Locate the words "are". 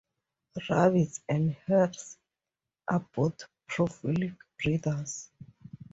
2.87-3.05